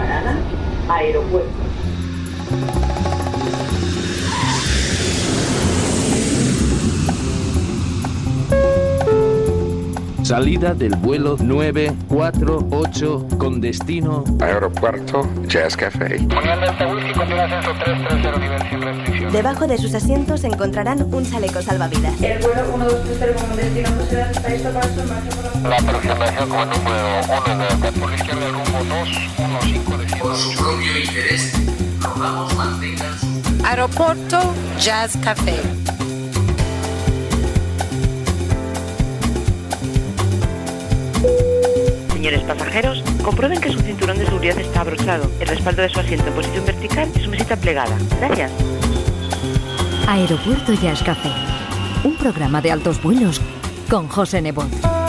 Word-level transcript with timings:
parada, 0.00 0.34
aeropuerto. 0.88 1.59
Salida 10.30 10.74
del 10.74 10.94
vuelo 10.94 11.36
948 11.40 13.26
con 13.36 13.60
destino 13.60 14.22
Aeropuerto 14.38 15.28
Jazz 15.48 15.76
Café. 15.76 16.24
Debajo 19.32 19.66
de 19.66 19.76
sus 19.76 19.92
asientos 19.92 20.44
encontrarán 20.44 21.12
un 21.12 21.28
chaleco 21.28 21.60
salvavidas. 21.60 22.14
El 22.22 22.38
vuelo 22.38 22.62
1230 22.76 23.44
con 23.44 23.56
destino 23.56 23.88
está 24.30 24.48
listo 24.50 24.70
para 24.70 24.86
su 24.86 25.00
por 25.00 25.68
la 25.68 25.76
aproximación 25.78 26.48
con 26.48 26.70
número 26.70 27.08
1 27.26 27.58
de 27.58 27.64
la 28.06 28.14
izquierda 28.14 28.50
rumbo 28.50 28.78
215 29.02 29.96
de 29.98 30.06
Por 30.20 30.36
su 30.36 30.54
propio 30.54 30.96
interés, 30.96 31.54
rogamos 32.00 32.54
mantengan 32.54 33.18
su 33.18 33.26
Aeropuerto 33.66 34.38
Jazz 34.78 35.16
Café. 35.16 35.56
Pasajeros, 42.38 43.02
comprueben 43.22 43.60
que 43.60 43.72
su 43.72 43.80
cinturón 43.80 44.16
de 44.18 44.24
seguridad 44.24 44.58
está 44.58 44.82
abrochado, 44.82 45.30
el 45.40 45.48
respaldo 45.48 45.82
de 45.82 45.88
su 45.88 45.98
asiento 45.98 46.28
en 46.28 46.34
posición 46.34 46.64
vertical 46.64 47.08
y 47.16 47.20
su 47.20 47.30
mesita 47.30 47.56
plegada. 47.56 47.96
Gracias. 48.20 48.52
Aeropuerto 50.06 50.72
Jazz 50.74 51.02
Café. 51.02 51.30
Un 52.04 52.16
programa 52.16 52.60
de 52.60 52.70
altos 52.70 53.02
vuelos 53.02 53.40
con 53.88 54.08
José 54.08 54.40
Nebot. 54.40 54.99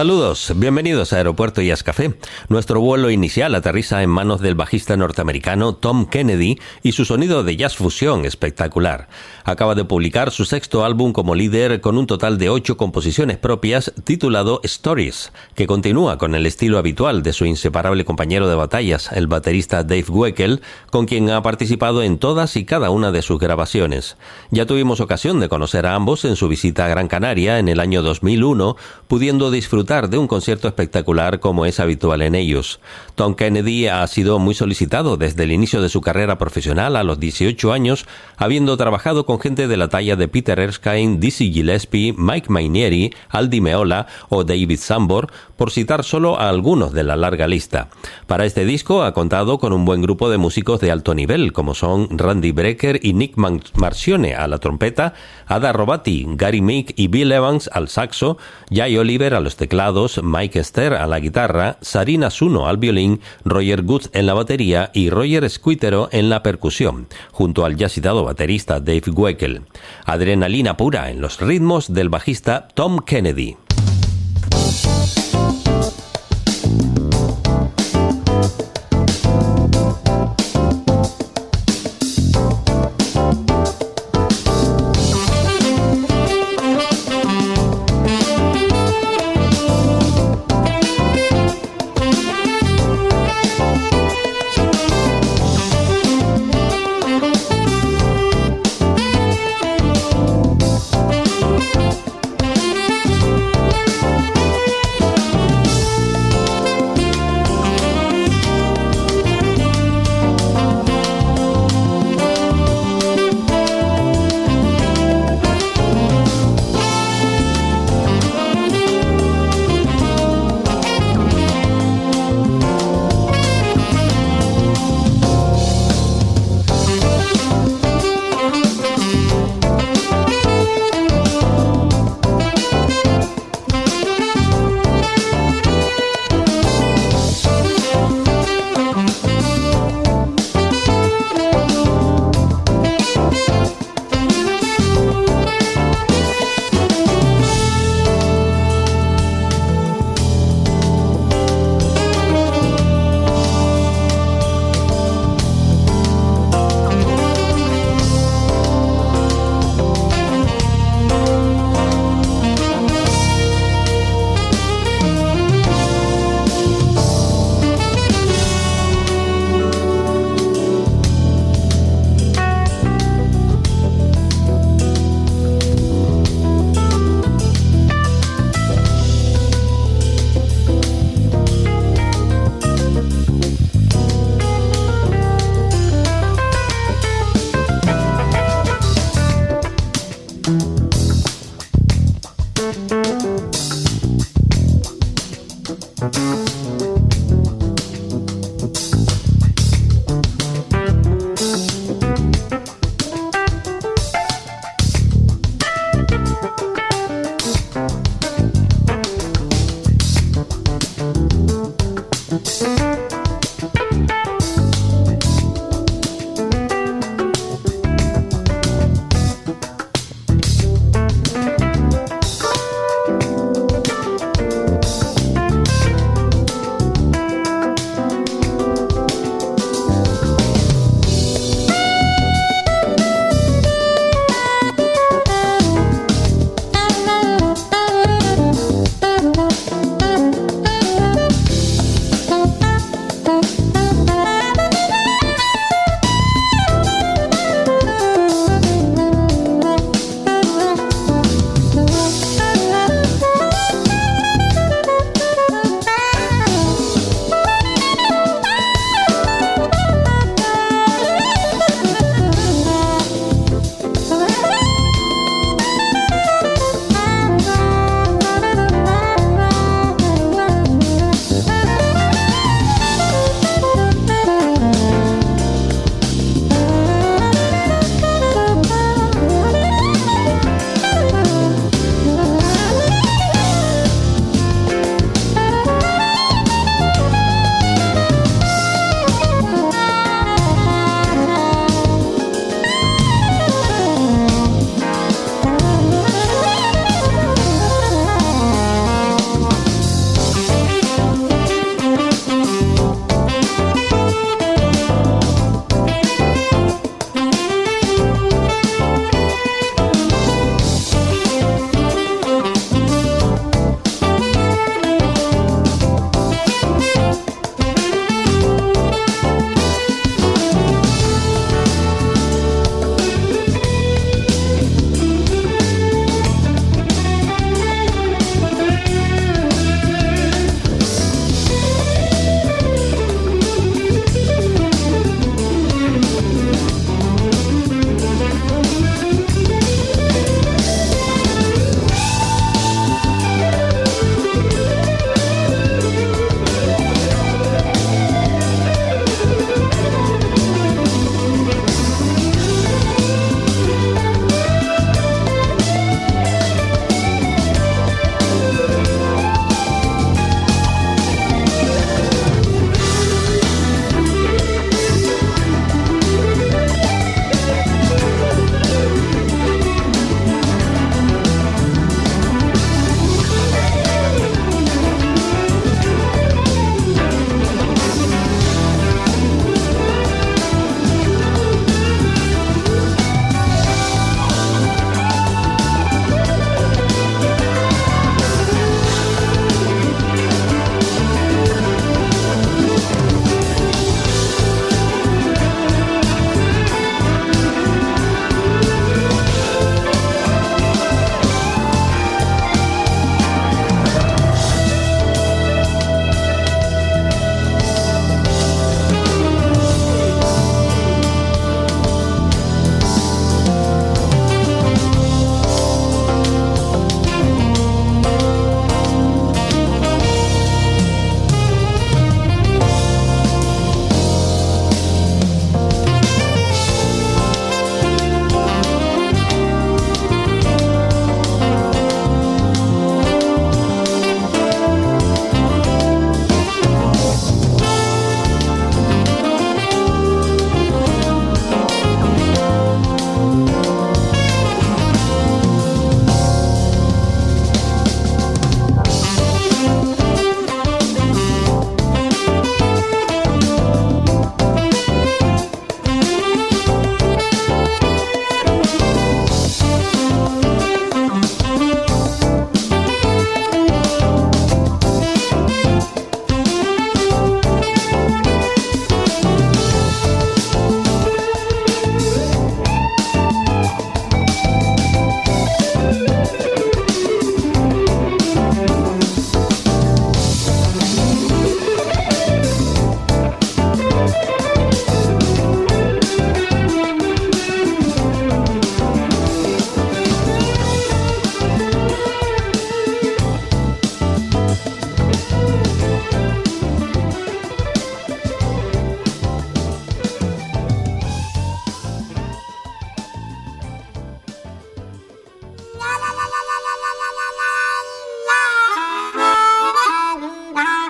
Saludos, 0.00 0.54
bienvenidos 0.56 1.12
a 1.12 1.16
Aeropuerto 1.16 1.60
Jazz 1.60 1.82
Café. 1.82 2.14
Nuestro 2.48 2.80
vuelo 2.80 3.10
inicial 3.10 3.54
aterriza 3.54 4.02
en 4.02 4.08
manos 4.08 4.40
del 4.40 4.54
bajista 4.54 4.96
norteamericano 4.96 5.74
Tom 5.74 6.06
Kennedy 6.06 6.58
y 6.82 6.92
su 6.92 7.04
sonido 7.04 7.44
de 7.44 7.54
jazz 7.54 7.76
fusión 7.76 8.24
espectacular. 8.24 9.10
Acaba 9.44 9.74
de 9.74 9.84
publicar 9.84 10.30
su 10.30 10.46
sexto 10.46 10.86
álbum 10.86 11.12
como 11.12 11.34
líder 11.34 11.82
con 11.82 11.98
un 11.98 12.06
total 12.06 12.38
de 12.38 12.48
ocho 12.48 12.78
composiciones 12.78 13.36
propias 13.36 13.92
titulado 14.04 14.62
Stories, 14.64 15.32
que 15.54 15.66
continúa 15.66 16.16
con 16.16 16.34
el 16.34 16.46
estilo 16.46 16.78
habitual 16.78 17.22
de 17.22 17.34
su 17.34 17.44
inseparable 17.44 18.06
compañero 18.06 18.48
de 18.48 18.54
batallas, 18.54 19.12
el 19.12 19.26
baterista 19.26 19.84
Dave 19.84 20.06
Weckl, 20.08 20.62
con 20.90 21.04
quien 21.04 21.28
ha 21.28 21.42
participado 21.42 22.02
en 22.02 22.16
todas 22.16 22.56
y 22.56 22.64
cada 22.64 22.88
una 22.88 23.12
de 23.12 23.20
sus 23.20 23.38
grabaciones. 23.38 24.16
Ya 24.50 24.64
tuvimos 24.64 25.00
ocasión 25.00 25.40
de 25.40 25.50
conocer 25.50 25.84
a 25.84 25.94
ambos 25.94 26.24
en 26.24 26.36
su 26.36 26.48
visita 26.48 26.86
a 26.86 26.88
Gran 26.88 27.06
Canaria 27.06 27.58
en 27.58 27.68
el 27.68 27.80
año 27.80 28.00
2001, 28.00 28.76
pudiendo 29.06 29.50
disfrutar 29.50 29.89
de 29.90 30.18
un 30.18 30.28
concierto 30.28 30.68
espectacular 30.68 31.40
como 31.40 31.66
es 31.66 31.80
habitual 31.80 32.22
en 32.22 32.36
ellos. 32.36 32.78
Tom 33.16 33.34
Kennedy 33.34 33.88
ha 33.88 34.06
sido 34.06 34.38
muy 34.38 34.54
solicitado 34.54 35.16
desde 35.16 35.42
el 35.42 35.50
inicio 35.50 35.82
de 35.82 35.88
su 35.88 36.00
carrera 36.00 36.38
profesional 36.38 36.94
a 36.94 37.02
los 37.02 37.18
18 37.18 37.72
años, 37.72 38.06
habiendo 38.36 38.76
trabajado 38.76 39.26
con 39.26 39.40
gente 39.40 39.66
de 39.66 39.76
la 39.76 39.88
talla 39.88 40.14
de 40.14 40.28
Peter 40.28 40.60
Erskine, 40.60 41.18
Dizzy 41.18 41.52
Gillespie, 41.52 42.14
Mike 42.16 42.46
Mainieri, 42.50 43.12
Aldi 43.30 43.60
Meola 43.60 44.06
o 44.28 44.44
David 44.44 44.78
Sambor, 44.78 45.32
por 45.56 45.72
citar 45.72 46.04
solo 46.04 46.38
a 46.38 46.48
algunos 46.48 46.92
de 46.92 47.02
la 47.02 47.16
larga 47.16 47.48
lista. 47.48 47.88
Para 48.28 48.46
este 48.46 48.64
disco 48.64 49.02
ha 49.02 49.12
contado 49.12 49.58
con 49.58 49.72
un 49.72 49.84
buen 49.84 50.02
grupo 50.02 50.30
de 50.30 50.38
músicos 50.38 50.78
de 50.78 50.92
alto 50.92 51.16
nivel, 51.16 51.52
como 51.52 51.74
son 51.74 52.16
Randy 52.16 52.52
Brecker 52.52 53.00
y 53.02 53.12
Nick 53.12 53.36
Marcione 53.36 54.36
a 54.36 54.46
la 54.46 54.58
trompeta, 54.58 55.14
Ada 55.46 55.72
Robati, 55.72 56.26
Gary 56.28 56.60
Meek 56.60 56.94
y 56.96 57.08
Bill 57.08 57.32
Evans 57.32 57.68
al 57.72 57.88
saxo, 57.88 58.38
Jay 58.70 58.96
Oliver 58.96 59.34
a 59.34 59.40
los 59.40 59.56
teclados, 59.56 59.79
Mike 60.22 60.62
Ster 60.62 60.92
a 60.92 61.06
la 61.06 61.20
guitarra, 61.20 61.78
Sarina 61.80 62.28
Suno 62.28 62.66
al 62.66 62.76
violín, 62.76 63.20
Roger 63.46 63.82
Goods 63.82 64.10
en 64.12 64.26
la 64.26 64.34
batería 64.34 64.90
y 64.92 65.08
Roger 65.08 65.48
Squitero 65.48 66.10
en 66.12 66.28
la 66.28 66.42
percusión, 66.42 67.08
junto 67.32 67.64
al 67.64 67.76
ya 67.76 67.88
citado 67.88 68.22
baterista 68.22 68.78
Dave 68.78 69.10
Weckl. 69.10 69.62
Adrenalina 70.04 70.76
pura 70.76 71.10
en 71.10 71.22
los 71.22 71.40
ritmos 71.40 71.94
del 71.94 72.10
bajista 72.10 72.68
Tom 72.74 72.98
Kennedy. 72.98 73.56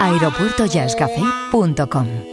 aeropuertojazzcafé.com. 0.00 2.30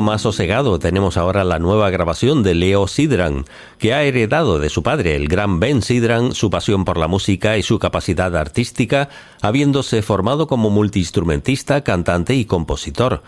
más 0.00 0.22
sosegado 0.22 0.78
tenemos 0.78 1.16
ahora 1.16 1.44
la 1.44 1.58
nueva 1.58 1.90
grabación 1.90 2.42
de 2.42 2.54
Leo 2.54 2.86
Sidran, 2.86 3.44
que 3.78 3.92
ha 3.92 4.02
heredado 4.04 4.58
de 4.58 4.70
su 4.70 4.82
padre, 4.82 5.16
el 5.16 5.28
gran 5.28 5.60
Ben 5.60 5.82
Sidran, 5.82 6.32
su 6.32 6.50
pasión 6.50 6.84
por 6.84 6.96
la 6.96 7.08
música 7.08 7.58
y 7.58 7.62
su 7.62 7.78
capacidad 7.78 8.34
artística, 8.36 9.08
habiéndose 9.40 10.02
formado 10.02 10.46
como 10.46 10.70
multiinstrumentista, 10.70 11.82
cantante 11.82 12.34
y 12.34 12.44
compositor 12.44 13.22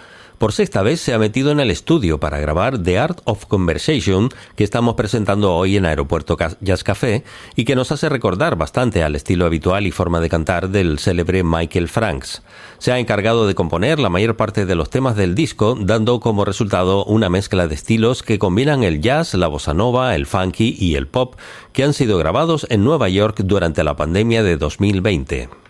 por 0.45 0.53
sexta 0.53 0.83
vez 0.83 1.01
se 1.01 1.15
ha 1.15 1.19
metido 1.19 1.53
en 1.53 1.59
el 1.59 1.71
estudio 1.71 2.21
para 2.21 2.39
grabar 2.39 2.79
The 2.79 2.99
Art 2.99 3.23
of 3.25 3.47
Conversation 3.47 4.29
que 4.57 4.65
estamos 4.65 4.95
presentando 4.95 5.55
hoy 5.55 5.79
en 5.79 5.87
Aeropuerto 5.87 6.37
Jazz 6.61 6.85
Café 6.85 7.25
y 7.57 7.65
que 7.65 7.75
nos 7.75 7.93
hace 7.93 8.11
recordar 8.11 8.55
bastante 8.55 9.03
al 9.03 9.17
estilo 9.17 9.47
habitual 9.47 9.87
y 9.87 9.91
forma 9.91 10.21
de 10.21 10.29
cantar 10.29 10.69
del 10.69 10.99
célebre 10.99 11.45
Michael 11.45 11.89
Franks. 11.89 12.43
Se 12.77 12.93
ha 12.93 12.99
encargado 12.99 13.47
de 13.47 13.55
componer 13.55 13.99
la 13.99 14.11
mayor 14.11 14.37
parte 14.37 14.67
de 14.67 14.75
los 14.75 14.91
temas 14.91 15.17
del 15.17 15.35
disco, 15.35 15.79
dando 15.81 16.21
como 16.21 16.45
resultado 16.45 17.07
una 17.07 17.31
mezcla 17.31 17.67
de 17.67 17.77
estilos 17.77 18.23
que 18.23 18.39
combinan 18.39 18.83
el 18.83 19.01
jazz, 19.01 19.33
la 19.33 19.49
bossa 19.49 19.73
nova, 19.73 20.15
el 20.15 20.27
funky 20.27 20.77
y 20.79 20.97
el 20.97 21.07
pop, 21.07 21.37
que 21.73 21.85
han 21.85 21.95
sido 21.95 22.19
grabados 22.19 22.67
en 22.69 22.85
Nueva 22.85 23.09
York 23.09 23.41
durante 23.45 23.83
la 23.83 23.97
pandemia 23.97 24.43
de 24.43 24.59
2020. 24.59 25.64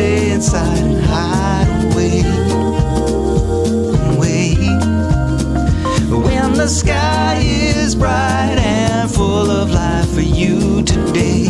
Stay 0.00 0.30
inside 0.30 0.78
and 0.78 1.04
hide 1.04 1.92
away? 1.92 2.22
Wait 4.18 4.56
when 6.24 6.52
the 6.54 6.66
sky 6.66 7.38
is 7.42 7.94
bright 7.94 8.56
and 8.58 9.10
full 9.10 9.50
of 9.50 9.70
life 9.70 10.10
for 10.14 10.22
you 10.22 10.82
today. 10.84 11.49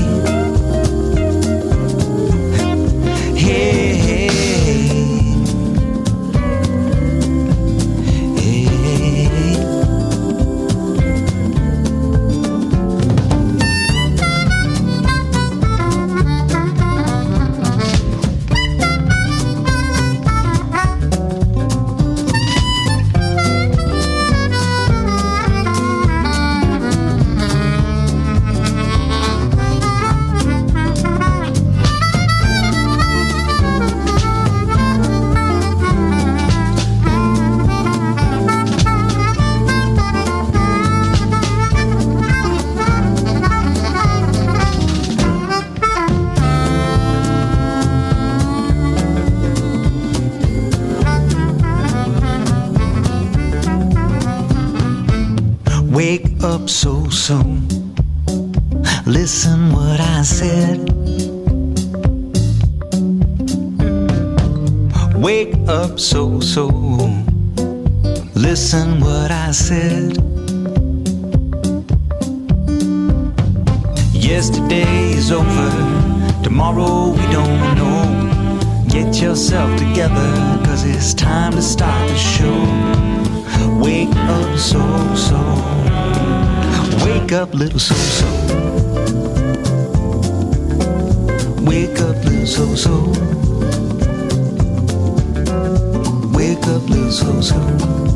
Up 65.91 65.99
so 65.99 66.41
so. 66.41 66.67
Listen 68.35 69.01
what 69.01 69.31
I 69.31 69.51
said. 69.51 70.17
Yesterday 74.13 75.13
is 75.13 75.33
over. 75.33 75.71
Tomorrow 76.43 77.11
we 77.11 77.25
don't 77.33 77.75
know. 77.79 78.85
Get 78.89 79.21
yourself 79.21 79.71
together, 79.79 80.31
cause 80.65 80.85
it's 80.85 81.15
time 81.15 81.53
to 81.53 81.63
start 81.63 82.09
the 82.09 82.17
show. 82.17 82.61
Wake 83.83 84.15
up 84.37 84.59
so 84.59 84.83
so. 85.15 85.41
Wake 87.05 87.33
up 87.33 87.53
little 87.55 87.81
so 87.81 87.95
so. 87.95 88.29
Wake 91.65 91.99
up 92.01 92.17
little 92.25 92.47
so 92.47 92.75
so. 92.75 93.10
so 97.11 97.41
so. 97.41 98.10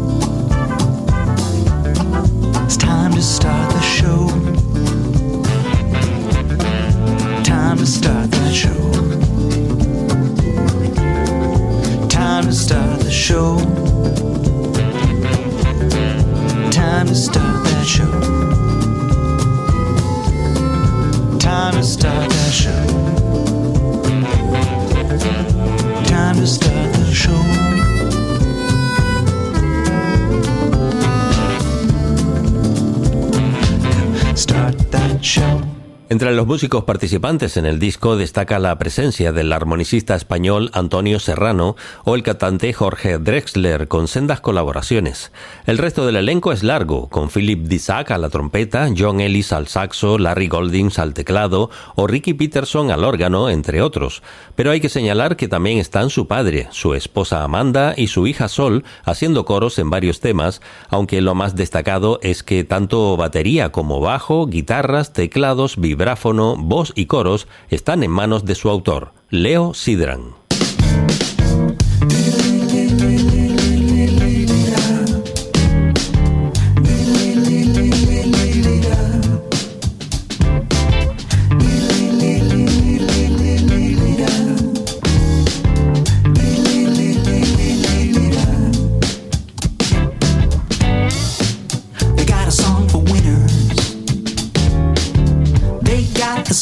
Entre 36.14 36.31
los 36.31 36.46
músicos 36.46 36.85
participantes 36.85 37.57
en 37.57 37.66
el 37.66 37.81
disco 37.81 38.16
destaca 38.16 38.61
la 38.61 38.79
presencia 38.79 39.33
del 39.33 39.53
armonicista 39.53 40.14
español 40.14 40.70
Antonio 40.72 41.18
Serrano 41.18 41.74
o 42.05 42.14
el 42.14 42.22
cantante 42.22 42.72
Jorge 42.72 43.18
Drexler 43.18 43.88
con 43.88 44.07
sendas 44.07 44.40
colaboraciones. 44.40 45.33
El 45.66 45.77
resto 45.77 46.07
del 46.07 46.14
elenco 46.14 46.53
es 46.53 46.62
largo, 46.62 47.09
con 47.09 47.31
Philip 47.31 47.66
Disac 47.66 48.12
a 48.12 48.18
la 48.18 48.29
trompeta, 48.29 48.90
John 48.96 49.20
Ellis 49.20 49.53
al 49.53 49.66
saxo, 49.66 50.16
Larry 50.16 50.46
Goldings 50.46 51.00
al 51.00 51.14
teclado 51.14 51.68
o 51.96 52.07
Ricky 52.07 52.33
Peterson 52.33 52.92
al 52.92 53.03
órgano, 53.03 53.50
entre 53.50 53.83
otros. 53.83 54.22
Pero 54.55 54.70
hay 54.70 54.79
que 54.79 54.90
señalar 54.90 55.35
que 55.35 55.48
también 55.48 55.79
están 55.79 56.11
su 56.11 56.29
padre, 56.29 56.68
su 56.70 56.94
esposa 56.94 57.42
Amanda 57.42 57.92
y 57.96 58.07
su 58.07 58.29
hija 58.29 58.46
Sol 58.46 58.85
haciendo 59.03 59.44
coros 59.44 59.81
en 59.81 59.90
varios 59.90 60.20
temas, 60.20 60.62
aunque 60.90 61.20
lo 61.20 61.35
más 61.35 61.57
destacado 61.57 62.20
es 62.22 62.44
que 62.44 62.62
tanto 62.62 63.16
batería 63.16 63.72
como 63.72 63.98
bajo, 63.98 64.46
guitarras, 64.46 65.12
teclados, 65.12 65.77
vibráfono, 66.05 66.57
voz 66.59 66.93
y 66.95 67.07
coros 67.07 67.49
están 67.71 68.03
en 68.03 68.11
manos 68.11 68.45
de 68.45 68.55
su 68.55 68.69
autor, 68.69 69.14
Leo 69.31 69.73
Sidran. 69.73 70.44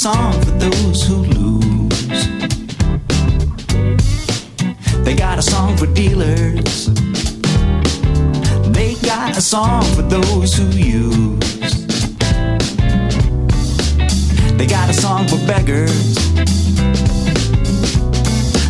Song 0.03 0.33
for 0.43 0.51
those 0.59 1.07
who 1.07 1.15
lose. 1.15 2.27
They 5.05 5.15
got 5.15 5.39
a 5.39 5.43
song 5.43 5.77
for 5.77 5.87
dealers. 5.87 6.87
They 8.73 8.97
got 9.07 9.37
a 9.37 9.41
song 9.41 9.85
for 9.95 10.03
those 10.03 10.57
who 10.57 10.67
use. 10.71 11.87
They 14.59 14.67
got 14.67 14.91
a 14.91 14.93
song 14.93 15.29
for 15.29 15.39
beggars. 15.47 16.17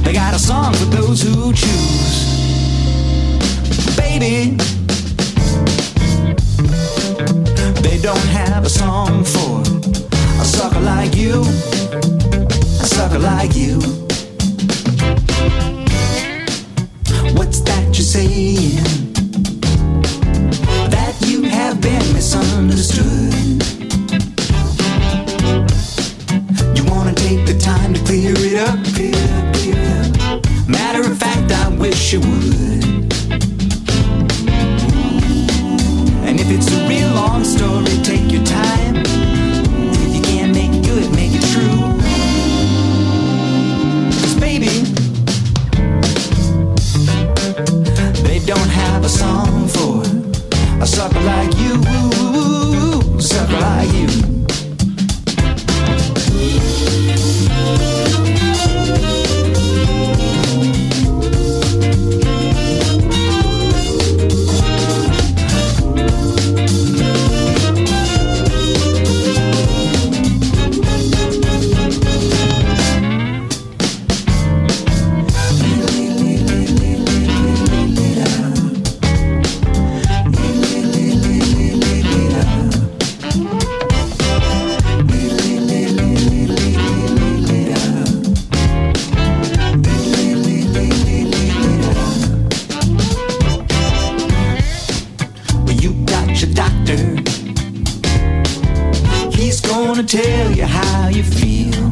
They 0.04 0.12
got 0.12 0.34
a 0.34 0.38
song 0.38 0.74
for 0.74 0.84
those 0.96 1.22
who 1.22 1.54
choose. 1.54 2.26
Baby, 3.96 4.58
they 7.80 7.98
don't 8.02 8.28
have 8.28 8.66
a 8.66 8.68
song 8.68 9.24
for 9.24 9.62
a 10.42 10.44
sucker 10.44 10.81
like 10.81 11.14
you, 11.14 11.40
a 11.40 12.87
sucker 12.94 13.20
like 13.20 13.55
you. 13.55 13.78
What's 17.37 17.61
that 17.61 17.85
you're 17.94 18.11
saying? 18.16 18.83
That 20.90 21.14
you 21.28 21.42
have 21.44 21.81
been 21.81 22.12
misunderstood. 22.12 23.62
You 26.76 26.85
wanna 26.90 27.14
take 27.14 27.46
the 27.46 27.57
time 27.61 27.94
to 27.94 28.00
clear 28.00 28.35
it 28.37 28.68
up, 28.68 28.83
clear 28.94 29.52
clear. 29.55 30.02
Matter 30.66 31.09
of 31.09 31.16
fact, 31.18 31.52
I 31.52 31.68
wish 31.68 32.14
you 32.14 32.20
would. 32.20 32.71
Tell 100.12 100.53
you 100.53 100.66
how 100.66 101.09
you 101.09 101.22
feel. 101.22 101.85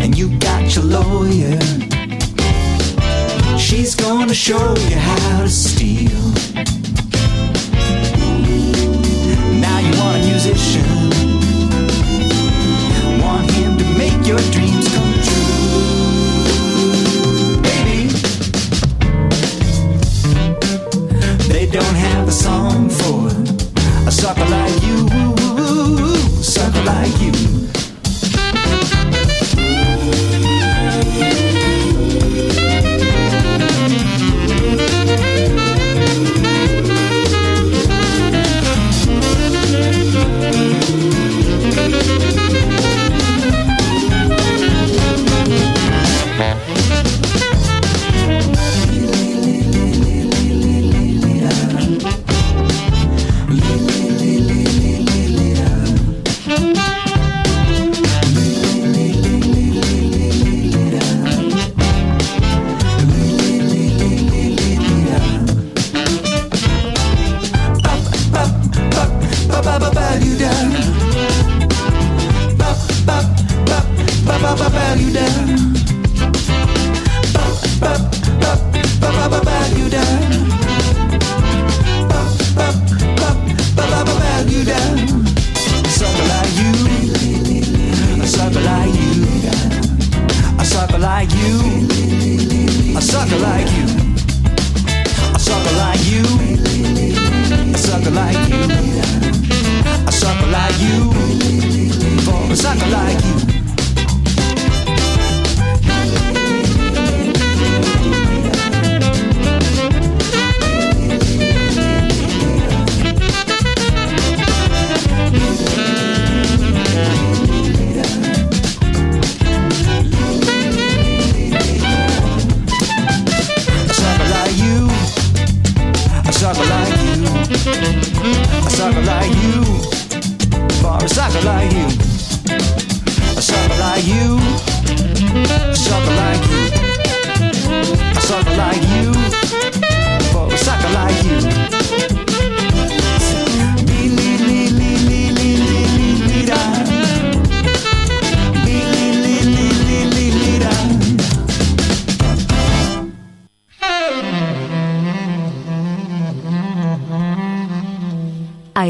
And 0.00 0.16
you 0.16 0.38
got 0.38 0.74
your 0.74 0.86
lawyer. 0.86 1.58
She's 3.58 3.94
gonna 3.94 4.32
show 4.32 4.74
you 4.85 4.85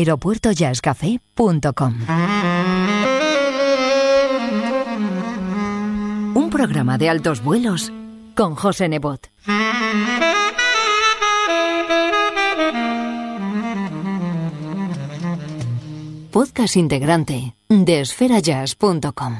aeropuertojazzcafé.com 0.06 1.94
Un 6.34 6.50
programa 6.50 6.98
de 6.98 7.10
altos 7.10 7.42
vuelos 7.42 7.92
con 8.34 8.54
José 8.54 8.88
Nebot. 8.88 9.30
Podcast 16.30 16.76
integrante 16.76 17.54
de 17.68 18.00
esferajazz.com. 18.02 19.36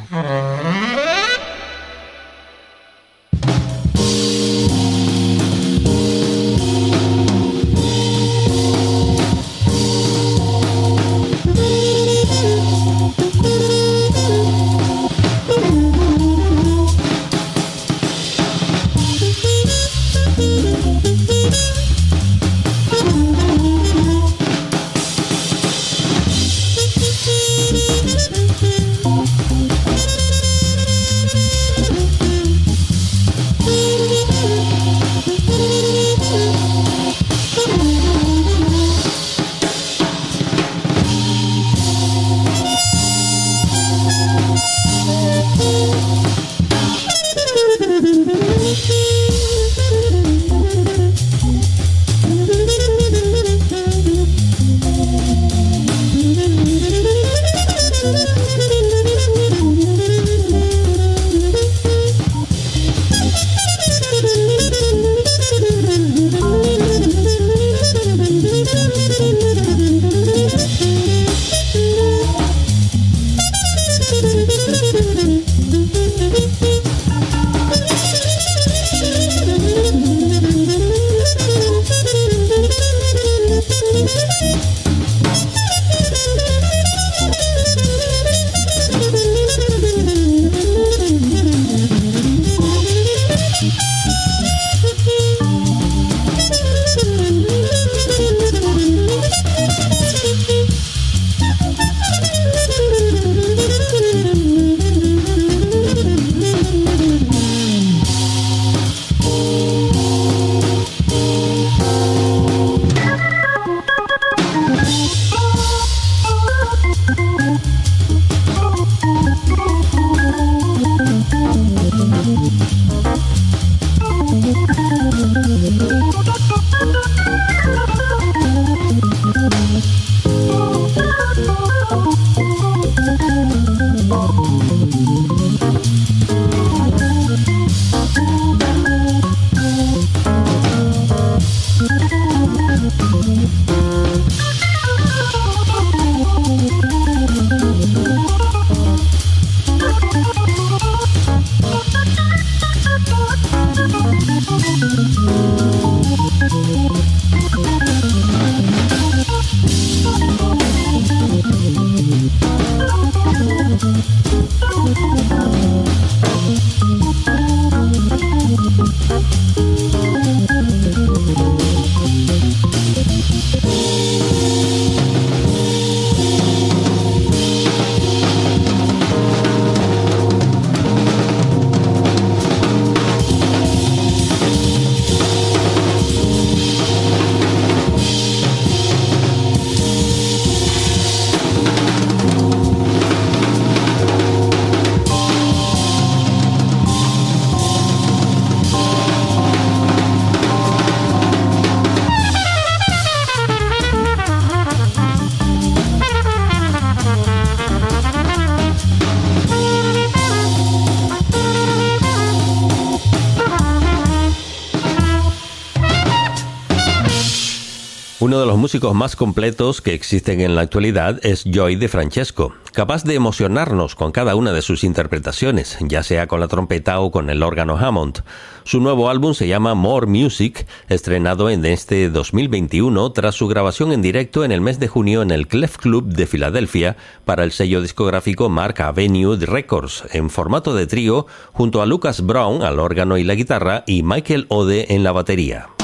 los 218.56 218.62
músicos 218.62 218.94
más 218.94 219.16
completos 219.16 219.82
que 219.82 219.92
existen 219.92 220.40
en 220.40 220.54
la 220.54 220.62
actualidad 220.62 221.20
es 221.22 221.44
Joy 221.44 221.76
de 221.76 221.88
Francesco, 221.88 222.54
capaz 222.72 223.04
de 223.04 223.14
emocionarnos 223.14 223.94
con 223.94 224.12
cada 224.12 224.34
una 224.34 224.54
de 224.54 224.62
sus 224.62 224.82
interpretaciones, 224.82 225.76
ya 225.82 226.02
sea 226.02 226.26
con 226.26 226.40
la 226.40 226.48
trompeta 226.48 227.00
o 227.00 227.10
con 227.10 227.28
el 227.28 227.42
órgano 227.42 227.76
Hammond. 227.76 228.22
Su 228.64 228.80
nuevo 228.80 229.10
álbum 229.10 229.34
se 229.34 229.46
llama 229.46 229.74
More 229.74 230.06
Music, 230.06 230.66
estrenado 230.88 231.50
en 231.50 231.66
este 231.66 232.08
2021 232.08 233.12
tras 233.12 233.34
su 233.34 233.46
grabación 233.46 233.92
en 233.92 234.00
directo 234.00 234.42
en 234.42 234.52
el 234.52 234.62
mes 234.62 234.80
de 234.80 234.88
junio 234.88 235.20
en 235.20 235.32
el 235.32 235.48
Clef 235.48 235.76
Club 235.76 236.06
de 236.06 236.26
Filadelfia 236.26 236.96
para 237.26 237.44
el 237.44 237.52
sello 237.52 237.82
discográfico 237.82 238.48
Mark 238.48 238.80
Avenue 238.80 239.36
Records, 239.36 240.04
en 240.12 240.30
formato 240.30 240.74
de 240.74 240.86
trío, 240.86 241.26
junto 241.52 241.82
a 241.82 241.86
Lucas 241.86 242.24
Brown 242.24 242.62
al 242.62 242.80
órgano 242.80 243.18
y 243.18 243.24
la 243.24 243.34
guitarra 243.34 243.84
y 243.86 244.02
Michael 244.02 244.46
Ode 244.48 244.94
en 244.94 245.04
la 245.04 245.12
batería. 245.12 245.75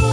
you. 0.00 0.09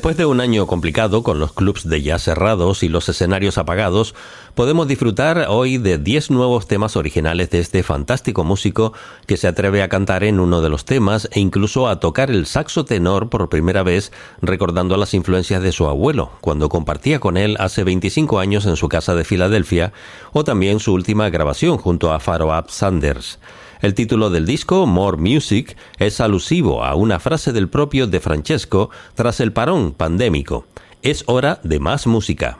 Después 0.00 0.16
de 0.16 0.24
un 0.24 0.40
año 0.40 0.66
complicado 0.66 1.22
con 1.22 1.38
los 1.38 1.52
clubs 1.52 1.86
de 1.86 2.00
jazz 2.00 2.22
cerrados 2.22 2.82
y 2.82 2.88
los 2.88 3.10
escenarios 3.10 3.58
apagados, 3.58 4.14
podemos 4.54 4.88
disfrutar 4.88 5.44
hoy 5.50 5.76
de 5.76 5.98
10 5.98 6.30
nuevos 6.30 6.66
temas 6.66 6.96
originales 6.96 7.50
de 7.50 7.58
este 7.58 7.82
fantástico 7.82 8.42
músico 8.42 8.94
que 9.26 9.36
se 9.36 9.46
atreve 9.46 9.82
a 9.82 9.90
cantar 9.90 10.24
en 10.24 10.40
uno 10.40 10.62
de 10.62 10.70
los 10.70 10.86
temas 10.86 11.28
e 11.32 11.40
incluso 11.40 11.86
a 11.86 12.00
tocar 12.00 12.30
el 12.30 12.46
saxo 12.46 12.86
tenor 12.86 13.28
por 13.28 13.50
primera 13.50 13.82
vez, 13.82 14.10
recordando 14.40 14.96
las 14.96 15.12
influencias 15.12 15.62
de 15.62 15.70
su 15.70 15.86
abuelo, 15.86 16.30
cuando 16.40 16.70
compartía 16.70 17.20
con 17.20 17.36
él 17.36 17.58
hace 17.60 17.84
25 17.84 18.38
años 18.38 18.64
en 18.64 18.76
su 18.76 18.88
casa 18.88 19.14
de 19.14 19.24
Filadelfia, 19.26 19.92
o 20.32 20.44
también 20.44 20.80
su 20.80 20.94
última 20.94 21.28
grabación 21.28 21.76
junto 21.76 22.10
a 22.10 22.20
Pharaoh 22.20 22.64
Sanders. 22.68 23.38
El 23.80 23.94
título 23.94 24.28
del 24.28 24.44
disco, 24.44 24.86
More 24.86 25.16
Music, 25.16 25.76
es 25.98 26.20
alusivo 26.20 26.84
a 26.84 26.94
una 26.94 27.18
frase 27.18 27.52
del 27.52 27.68
propio 27.68 28.06
De 28.06 28.20
Francesco 28.20 28.90
tras 29.14 29.40
el 29.40 29.52
parón 29.52 29.92
pandémico. 29.92 30.66
Es 31.02 31.24
hora 31.26 31.60
de 31.62 31.80
más 31.80 32.06
música. 32.06 32.58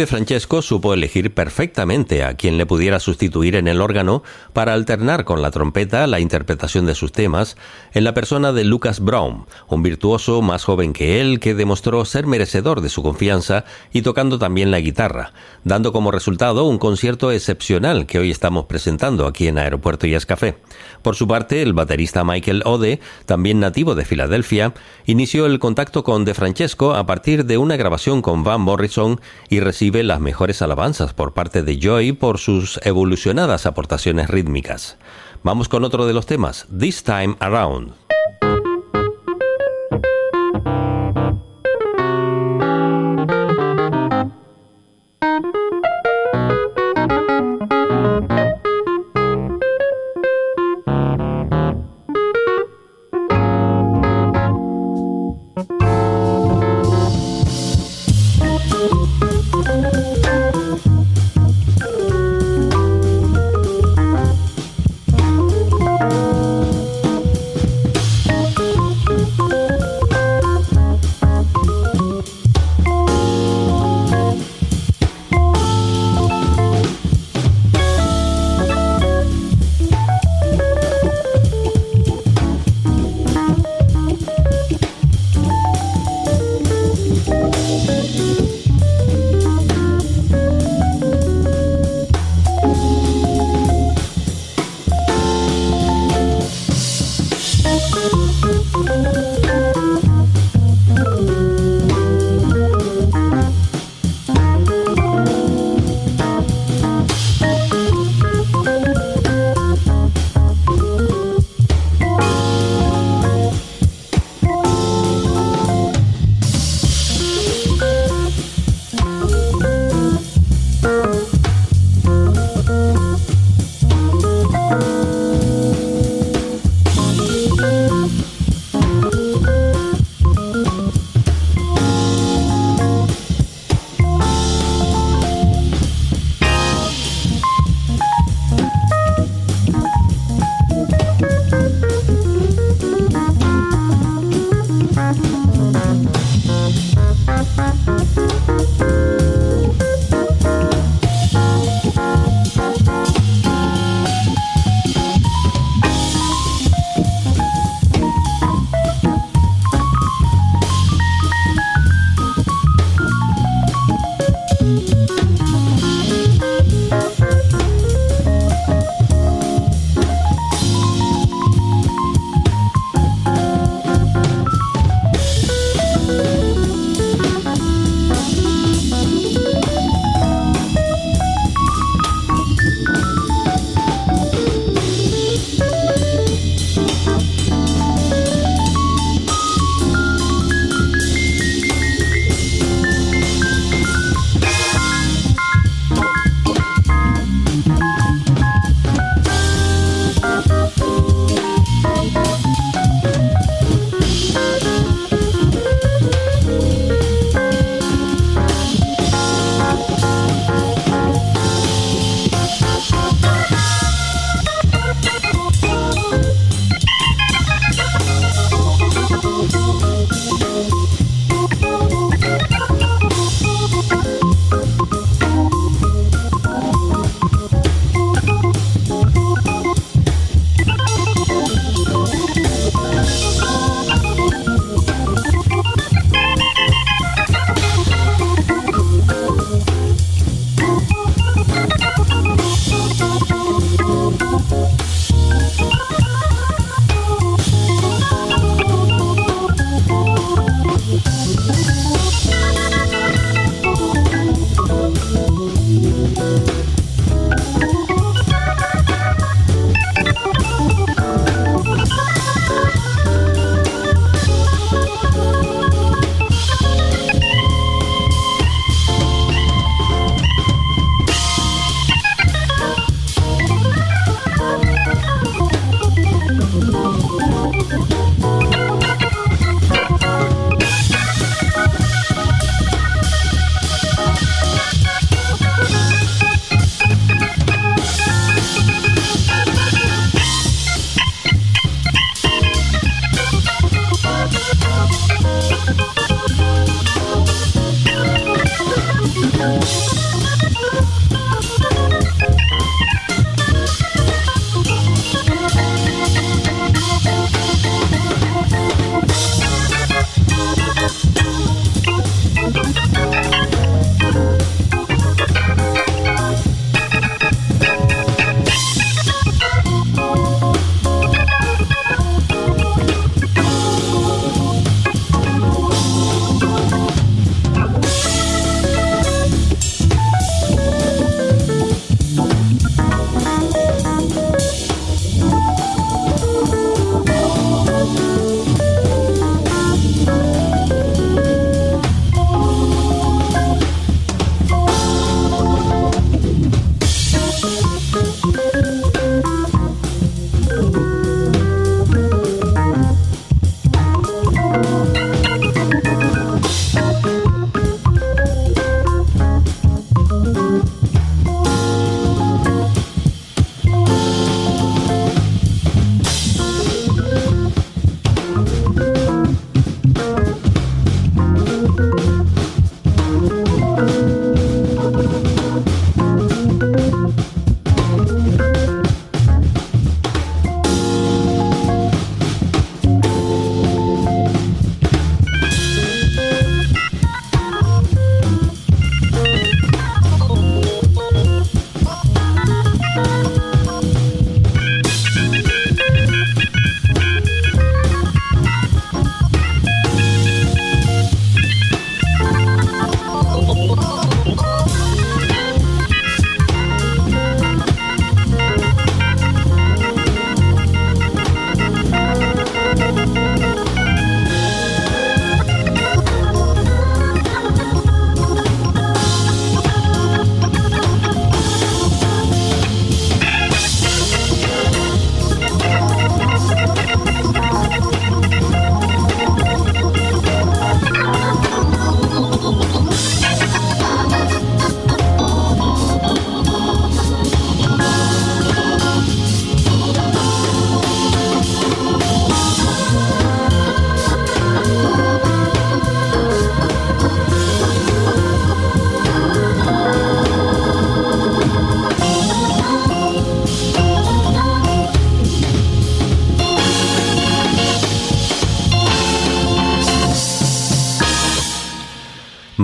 De 0.00 0.06
Francesco 0.06 0.62
supo 0.62 0.94
elegir 0.94 1.34
perfectamente 1.34 2.24
a 2.24 2.32
quien 2.32 2.56
le 2.56 2.64
pudiera 2.64 3.00
sustituir 3.00 3.54
en 3.54 3.68
el 3.68 3.82
órgano 3.82 4.22
para 4.54 4.72
alternar 4.72 5.26
con 5.26 5.42
la 5.42 5.50
trompeta 5.50 6.06
la 6.06 6.20
interpretación 6.20 6.86
de 6.86 6.94
sus 6.94 7.12
temas 7.12 7.58
en 7.92 8.04
la 8.04 8.14
persona 8.14 8.54
de 8.54 8.64
Lucas 8.64 9.00
Brown, 9.00 9.44
un 9.68 9.82
virtuoso 9.82 10.40
más 10.40 10.64
joven 10.64 10.94
que 10.94 11.20
él 11.20 11.38
que 11.38 11.54
demostró 11.54 12.02
ser 12.06 12.26
merecedor 12.26 12.80
de 12.80 12.88
su 12.88 13.02
confianza 13.02 13.66
y 13.92 14.00
tocando 14.00 14.38
también 14.38 14.70
la 14.70 14.80
guitarra, 14.80 15.34
dando 15.64 15.92
como 15.92 16.10
resultado 16.10 16.64
un 16.64 16.78
concierto 16.78 17.30
excepcional 17.30 18.06
que 18.06 18.18
hoy 18.18 18.30
estamos 18.30 18.64
presentando 18.64 19.26
aquí 19.26 19.48
en 19.48 19.58
Aeropuerto 19.58 20.06
y 20.06 20.18
Café. 20.20 20.56
Por 21.02 21.14
su 21.14 21.28
parte, 21.28 21.60
el 21.60 21.74
baterista 21.74 22.24
Michael 22.24 22.62
Ode, 22.64 23.00
también 23.26 23.60
nativo 23.60 23.94
de 23.94 24.06
Filadelfia, 24.06 24.72
inició 25.04 25.44
el 25.44 25.58
contacto 25.58 26.04
con 26.04 26.24
De 26.24 26.32
Francesco 26.32 26.94
a 26.94 27.04
partir 27.04 27.44
de 27.44 27.58
una 27.58 27.76
grabación 27.76 28.22
con 28.22 28.44
Van 28.44 28.62
Morrison 28.62 29.20
y 29.50 29.60
recibe 29.90 30.04
las 30.04 30.20
mejores 30.20 30.62
alabanzas 30.62 31.14
por 31.14 31.32
parte 31.32 31.64
de 31.64 31.80
Joy 31.80 32.12
por 32.12 32.38
sus 32.38 32.78
evolucionadas 32.84 33.66
aportaciones 33.66 34.30
rítmicas. 34.30 34.96
Vamos 35.42 35.68
con 35.68 35.82
otro 35.82 36.06
de 36.06 36.12
los 36.12 36.26
temas, 36.26 36.68
This 36.78 37.02
Time 37.02 37.34
Around. 37.40 38.09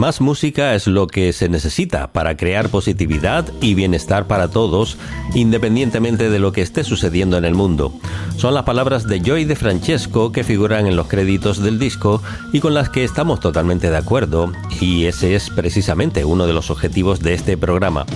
Más 0.06 0.20
música 0.20 0.76
es 0.76 0.86
lo 0.86 1.08
que 1.08 1.32
se 1.32 1.48
necesita 1.48 2.12
para 2.12 2.36
crear 2.36 2.68
positividad 2.68 3.44
y 3.60 3.74
bienestar 3.74 4.28
para 4.28 4.46
todos, 4.46 4.98
independientemente 5.34 6.30
de 6.30 6.38
lo 6.38 6.52
que 6.52 6.62
esté 6.62 6.84
sucediendo 6.84 7.36
en 7.36 7.44
el 7.44 7.56
mundo. 7.56 7.92
Son 8.36 8.54
las 8.54 8.62
palabras 8.62 9.08
de 9.08 9.20
Joy 9.20 9.46
de 9.46 9.56
Francesco 9.56 10.30
que 10.30 10.44
figuran 10.44 10.86
en 10.86 10.94
los 10.94 11.08
créditos 11.08 11.60
del 11.60 11.80
disco 11.80 12.22
y 12.52 12.60
con 12.60 12.72
las 12.72 12.88
que 12.88 13.02
estamos 13.02 13.40
totalmente 13.40 13.90
de 13.90 13.96
acuerdo, 13.96 14.52
y 14.80 15.06
ese 15.06 15.34
es 15.34 15.50
precisamente 15.50 16.24
uno 16.24 16.46
de 16.46 16.52
los 16.52 16.70
objetivos 16.70 17.18
de 17.18 17.34
este 17.34 17.56
programa. 17.56 18.06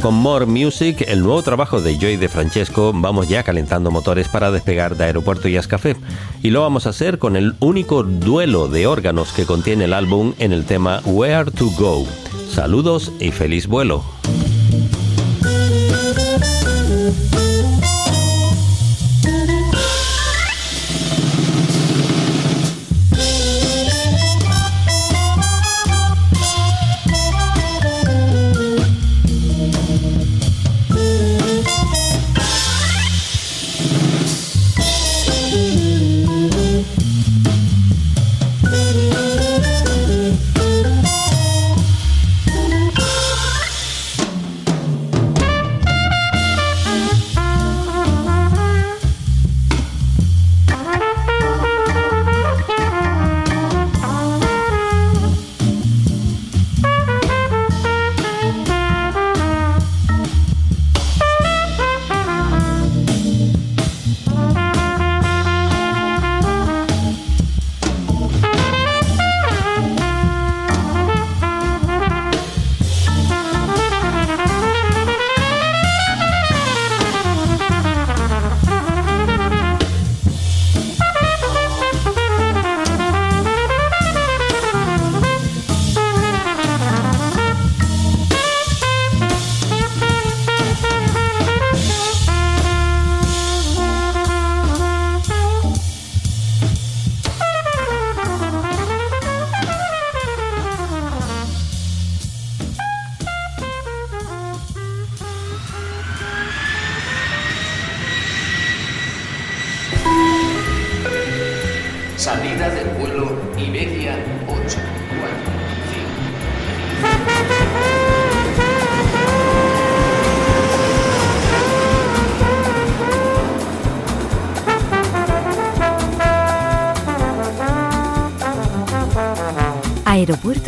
Con 0.00 0.14
More 0.14 0.46
Music, 0.46 1.04
el 1.08 1.22
nuevo 1.22 1.42
trabajo 1.42 1.80
de 1.80 1.98
Joy 1.98 2.16
de 2.16 2.28
Francesco, 2.28 2.92
vamos 2.94 3.28
ya 3.28 3.42
calentando 3.42 3.90
motores 3.90 4.28
para 4.28 4.52
despegar 4.52 4.96
de 4.96 5.04
Aeropuerto 5.04 5.48
Jazz 5.48 5.66
Café. 5.66 5.96
Y 6.40 6.50
lo 6.50 6.62
vamos 6.62 6.86
a 6.86 6.90
hacer 6.90 7.18
con 7.18 7.34
el 7.34 7.54
único 7.58 8.04
duelo 8.04 8.68
de 8.68 8.86
órganos 8.86 9.32
que 9.32 9.44
contiene 9.44 9.86
el 9.86 9.92
álbum 9.92 10.34
en 10.38 10.52
el 10.52 10.64
tema 10.66 11.00
Where 11.04 11.50
to 11.50 11.70
Go. 11.76 12.06
Saludos 12.48 13.12
y 13.18 13.32
feliz 13.32 13.66
vuelo. 13.66 14.04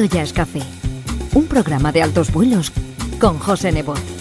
4, 0.00 0.04
Aeropuerto 0.04 0.04
Jazz 0.06 0.32
Café, 0.32 0.62
un 1.34 1.46
programa 1.46 1.92
de 1.92 2.02
altos 2.02 2.32
vuelos 2.32 2.72
con 3.20 3.38
José 3.38 3.70
Nebot. 3.72 4.19